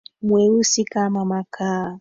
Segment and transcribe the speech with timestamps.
[0.21, 1.89] Mweusi kama makaa.